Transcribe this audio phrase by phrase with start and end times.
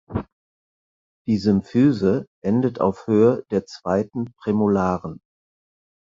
[1.27, 5.19] Die Symphyse endete auf Höhe des zweiten Prämolaren.